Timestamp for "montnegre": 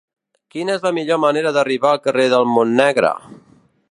2.57-3.15